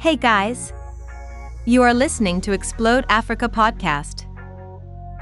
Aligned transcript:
Hey 0.00 0.14
guys! 0.14 0.72
You 1.64 1.82
are 1.82 1.92
listening 1.92 2.40
to 2.42 2.52
Explode 2.52 3.04
Africa 3.08 3.48
podcast. 3.48 4.26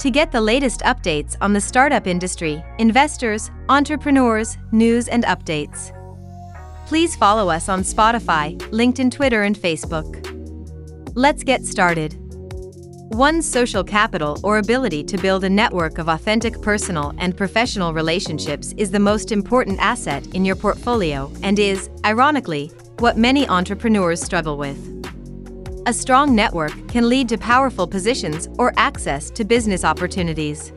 To 0.00 0.10
get 0.10 0.30
the 0.30 0.40
latest 0.42 0.80
updates 0.80 1.34
on 1.40 1.54
the 1.54 1.60
startup 1.62 2.06
industry, 2.06 2.62
investors, 2.78 3.50
entrepreneurs, 3.70 4.58
news, 4.72 5.08
and 5.08 5.24
updates, 5.24 5.96
please 6.86 7.16
follow 7.16 7.48
us 7.48 7.70
on 7.70 7.80
Spotify, 7.80 8.58
LinkedIn, 8.70 9.10
Twitter, 9.10 9.44
and 9.44 9.56
Facebook. 9.56 10.22
Let's 11.14 11.42
get 11.42 11.64
started. 11.64 12.18
One's 13.14 13.50
social 13.50 13.82
capital 13.82 14.38
or 14.42 14.58
ability 14.58 15.04
to 15.04 15.16
build 15.16 15.44
a 15.44 15.48
network 15.48 15.96
of 15.96 16.10
authentic 16.10 16.60
personal 16.60 17.14
and 17.16 17.34
professional 17.34 17.94
relationships 17.94 18.74
is 18.76 18.90
the 18.90 19.00
most 19.00 19.32
important 19.32 19.80
asset 19.80 20.26
in 20.34 20.44
your 20.44 20.56
portfolio 20.56 21.32
and 21.42 21.58
is, 21.58 21.88
ironically, 22.04 22.70
what 23.00 23.18
many 23.18 23.46
entrepreneurs 23.48 24.22
struggle 24.22 24.56
with. 24.56 24.78
A 25.86 25.92
strong 25.92 26.34
network 26.34 26.72
can 26.88 27.08
lead 27.08 27.28
to 27.28 27.38
powerful 27.38 27.86
positions 27.86 28.48
or 28.58 28.72
access 28.76 29.30
to 29.30 29.44
business 29.44 29.84
opportunities. 29.84 30.72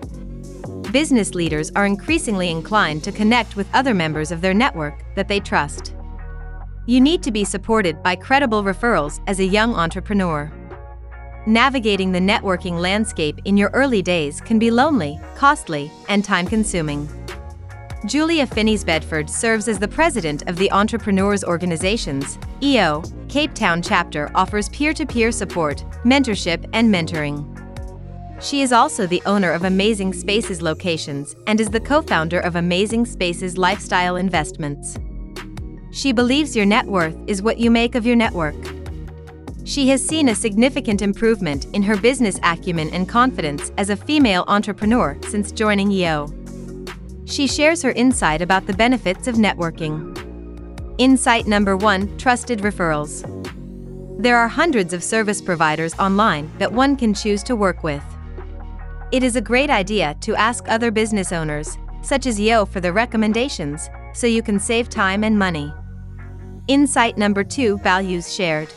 Business 0.91 1.33
leaders 1.33 1.71
are 1.75 1.85
increasingly 1.85 2.51
inclined 2.51 3.03
to 3.03 3.11
connect 3.11 3.55
with 3.55 3.73
other 3.73 3.93
members 3.93 4.31
of 4.31 4.41
their 4.41 4.53
network 4.53 5.03
that 5.15 5.27
they 5.27 5.39
trust. 5.39 5.95
You 6.85 6.99
need 6.99 7.23
to 7.23 7.31
be 7.31 7.43
supported 7.43 8.03
by 8.03 8.15
credible 8.15 8.63
referrals 8.63 9.21
as 9.27 9.39
a 9.39 9.45
young 9.45 9.73
entrepreneur. 9.75 10.51
Navigating 11.47 12.11
the 12.11 12.19
networking 12.19 12.79
landscape 12.79 13.39
in 13.45 13.55
your 13.55 13.69
early 13.69 14.01
days 14.01 14.41
can 14.41 14.59
be 14.59 14.71
lonely, 14.71 15.19
costly, 15.35 15.89
and 16.09 16.25
time 16.25 16.47
consuming. 16.47 17.07
Julia 18.05 18.47
Finneys 18.47 18.85
Bedford 18.85 19.29
serves 19.29 19.67
as 19.67 19.77
the 19.77 19.87
president 19.87 20.47
of 20.47 20.55
the 20.55 20.71
Entrepreneurs 20.71 21.43
Organizations, 21.43 22.39
EO, 22.63 23.03
Cape 23.27 23.53
Town 23.53 23.81
chapter 23.81 24.31
offers 24.35 24.69
peer 24.69 24.93
to 24.93 25.05
peer 25.05 25.33
support, 25.33 25.83
mentorship, 26.05 26.65
and 26.71 26.93
mentoring. 26.93 27.45
She 28.41 28.61
is 28.61 28.71
also 28.71 29.05
the 29.05 29.21
owner 29.25 29.51
of 29.51 29.65
Amazing 29.65 30.13
Spaces 30.13 30.61
Locations 30.61 31.35
and 31.45 31.59
is 31.59 31.69
the 31.69 31.81
co 31.81 32.01
founder 32.01 32.39
of 32.39 32.55
Amazing 32.55 33.05
Spaces 33.05 33.57
Lifestyle 33.57 34.15
Investments. 34.15 34.97
She 35.91 36.13
believes 36.13 36.55
your 36.55 36.65
net 36.65 36.85
worth 36.85 37.17
is 37.27 37.41
what 37.41 37.57
you 37.57 37.69
make 37.69 37.95
of 37.95 38.05
your 38.05 38.15
network. 38.15 38.55
She 39.65 39.89
has 39.89 40.03
seen 40.03 40.29
a 40.29 40.35
significant 40.35 41.01
improvement 41.01 41.65
in 41.73 41.83
her 41.83 41.97
business 41.97 42.39
acumen 42.43 42.91
and 42.91 43.09
confidence 43.09 43.73
as 43.77 43.89
a 43.89 43.97
female 43.97 44.45
entrepreneur 44.47 45.17
since 45.27 45.51
joining 45.51 45.91
EO. 45.91 46.33
She 47.29 47.45
shares 47.45 47.83
her 47.83 47.91
insight 47.91 48.41
about 48.41 48.65
the 48.65 48.73
benefits 48.73 49.27
of 49.27 49.35
networking. 49.35 50.17
Insight 50.97 51.45
number 51.45 51.77
one 51.77 52.17
Trusted 52.17 52.59
referrals. 52.61 53.21
There 54.19 54.35
are 54.35 54.47
hundreds 54.47 54.93
of 54.93 55.03
service 55.03 55.39
providers 55.39 55.93
online 55.99 56.51
that 56.57 56.73
one 56.73 56.95
can 56.95 57.13
choose 57.13 57.43
to 57.43 57.55
work 57.55 57.83
with. 57.83 58.03
It 59.11 59.21
is 59.21 59.35
a 59.35 59.41
great 59.41 59.69
idea 59.69 60.15
to 60.21 60.35
ask 60.35 60.67
other 60.67 60.89
business 60.89 61.31
owners, 61.31 61.77
such 62.01 62.25
as 62.25 62.39
EO, 62.39 62.65
for 62.65 62.81
the 62.81 62.91
recommendations, 62.91 63.91
so 64.15 64.25
you 64.25 64.41
can 64.41 64.59
save 64.59 64.89
time 64.89 65.23
and 65.23 65.37
money. 65.37 65.71
Insight 66.67 67.15
number 67.15 67.43
two 67.43 67.77
Values 67.77 68.33
shared. 68.33 68.69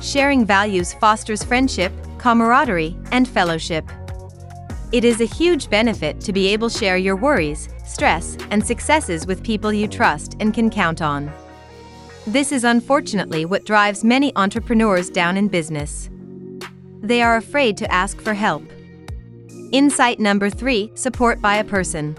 Sharing 0.00 0.44
values 0.44 0.94
fosters 0.94 1.42
friendship, 1.42 1.92
camaraderie, 2.18 2.96
and 3.10 3.26
fellowship. 3.26 3.84
It 4.90 5.04
is 5.04 5.20
a 5.20 5.26
huge 5.26 5.68
benefit 5.68 6.18
to 6.22 6.32
be 6.32 6.48
able 6.48 6.70
to 6.70 6.78
share 6.78 6.96
your 6.96 7.14
worries, 7.14 7.68
stress, 7.84 8.38
and 8.50 8.66
successes 8.66 9.26
with 9.26 9.44
people 9.44 9.70
you 9.70 9.86
trust 9.86 10.34
and 10.40 10.54
can 10.54 10.70
count 10.70 11.02
on. 11.02 11.30
This 12.26 12.52
is 12.52 12.64
unfortunately 12.64 13.44
what 13.44 13.66
drives 13.66 14.02
many 14.02 14.34
entrepreneurs 14.34 15.10
down 15.10 15.36
in 15.36 15.48
business. 15.48 16.08
They 17.02 17.20
are 17.20 17.36
afraid 17.36 17.76
to 17.76 17.92
ask 17.92 18.18
for 18.18 18.32
help. 18.32 18.62
Insight 19.72 20.20
number 20.20 20.48
three 20.48 20.90
support 20.94 21.42
by 21.42 21.56
a 21.56 21.64
person. 21.64 22.16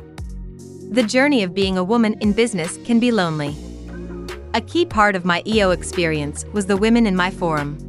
The 0.92 1.04
journey 1.04 1.42
of 1.42 1.56
being 1.56 1.80
a 1.80 1.84
woman 1.84 2.18
in 2.22 2.34
business 2.34 2.78
can 2.86 3.00
be 3.00 3.12
lonely. 3.12 3.56
A 4.54 4.62
key 4.62 4.86
part 4.86 5.16
of 5.16 5.26
my 5.26 5.42
EO 5.48 5.72
experience 5.72 6.46
was 6.54 6.68
the 6.68 6.78
women 6.78 7.08
in 7.08 7.16
my 7.16 7.32
forum. 7.32 7.80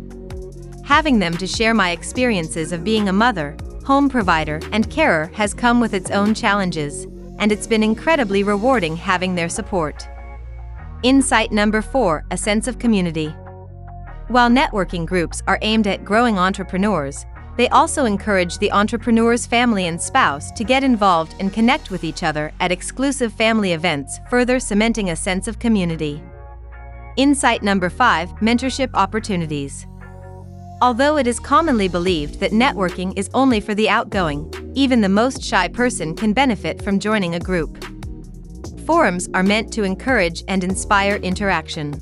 Having 0.87 1.19
them 1.19 1.37
to 1.37 1.47
share 1.47 1.75
my 1.75 1.91
experiences 1.91 2.73
of 2.73 2.83
being 2.83 3.11
a 3.11 3.13
mother, 3.13 3.57
home 3.85 4.09
provider, 4.09 4.61
and 4.73 4.91
carer 4.91 5.31
has 5.35 5.55
come 5.55 5.81
with 5.81 5.95
its 5.95 6.11
own 6.11 6.35
challenges, 6.35 7.07
and 7.39 7.51
it's 7.51 7.67
been 7.67 7.83
incredibly 7.83 8.43
rewarding 8.43 8.97
having 8.97 9.35
their 9.35 9.49
support. 9.49 10.07
Insight 11.03 11.51
number 11.51 11.81
four 11.83 12.25
a 12.31 12.37
sense 12.37 12.69
of 12.69 12.79
community. 12.79 13.35
While 14.29 14.51
networking 14.51 15.07
groups 15.07 15.43
are 15.49 15.59
aimed 15.63 15.87
at 15.87 16.05
growing 16.05 16.39
entrepreneurs, 16.39 17.25
they 17.57 17.69
also 17.69 18.05
encourage 18.05 18.59
the 18.59 18.71
entrepreneur's 18.73 19.45
family 19.45 19.87
and 19.87 20.01
spouse 20.01 20.51
to 20.53 20.65
get 20.65 20.85
involved 20.85 21.35
and 21.41 21.53
connect 21.53 21.91
with 21.91 22.05
each 22.05 22.23
other 22.23 22.53
at 22.61 22.73
exclusive 22.73 23.33
family 23.33 23.73
events, 23.73 24.21
further 24.31 24.61
cementing 24.61 25.11
a 25.11 25.17
sense 25.17 25.49
of 25.49 25.59
community. 25.59 26.23
Insight 27.17 27.63
number 27.63 27.91
five 27.91 28.31
mentorship 28.37 28.91
opportunities. 28.95 29.87
Although 30.83 31.19
it 31.19 31.27
is 31.27 31.39
commonly 31.39 31.89
believed 31.89 32.41
that 32.41 32.53
networking 32.53 33.13
is 33.15 33.29
only 33.35 33.61
for 33.61 33.75
the 33.75 33.91
outgoing, 33.91 34.51
even 34.75 35.03
the 35.03 35.11
most 35.11 35.43
shy 35.43 35.69
person 35.69 36.17
can 36.17 36.33
benefit 36.33 36.81
from 36.81 36.99
joining 36.99 37.35
a 37.35 37.41
group. 37.41 37.85
Forums 38.87 39.29
are 39.35 39.43
meant 39.43 39.71
to 39.75 39.83
encourage 39.83 40.43
and 40.49 40.65
inspire 40.65 41.17
interaction. 41.17 41.95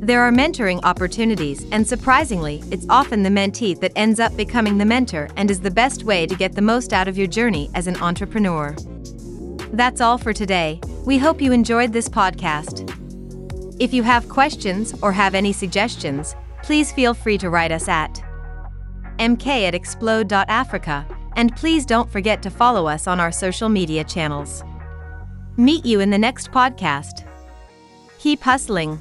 There 0.00 0.22
are 0.22 0.32
mentoring 0.32 0.80
opportunities, 0.82 1.66
and 1.70 1.86
surprisingly, 1.86 2.64
it's 2.72 2.86
often 2.90 3.22
the 3.22 3.30
mentee 3.30 3.78
that 3.78 3.92
ends 3.94 4.18
up 4.18 4.36
becoming 4.36 4.78
the 4.78 4.84
mentor 4.84 5.28
and 5.36 5.48
is 5.48 5.60
the 5.60 5.70
best 5.70 6.02
way 6.02 6.26
to 6.26 6.34
get 6.34 6.56
the 6.56 6.62
most 6.62 6.92
out 6.92 7.06
of 7.06 7.16
your 7.16 7.28
journey 7.28 7.70
as 7.74 7.86
an 7.86 7.96
entrepreneur. 8.02 8.74
That's 9.72 10.00
all 10.00 10.18
for 10.18 10.32
today. 10.32 10.80
We 11.04 11.18
hope 11.18 11.40
you 11.40 11.52
enjoyed 11.52 11.92
this 11.92 12.08
podcast. 12.08 12.92
If 13.78 13.94
you 13.94 14.02
have 14.02 14.28
questions 14.28 14.94
or 15.00 15.12
have 15.12 15.36
any 15.36 15.52
suggestions, 15.52 16.34
please 16.68 16.92
feel 16.92 17.14
free 17.14 17.38
to 17.38 17.48
write 17.48 17.72
us 17.72 17.88
at 17.88 18.22
mk 19.18 19.46
at 19.46 19.74
explode.africa, 19.74 21.06
and 21.34 21.56
please 21.56 21.86
don't 21.86 22.10
forget 22.10 22.42
to 22.42 22.50
follow 22.50 22.86
us 22.86 23.06
on 23.06 23.18
our 23.18 23.32
social 23.32 23.70
media 23.70 24.04
channels. 24.04 24.62
Meet 25.56 25.86
you 25.86 26.00
in 26.00 26.10
the 26.10 26.18
next 26.18 26.50
podcast. 26.50 27.26
Keep 28.18 28.42
hustling. 28.42 29.00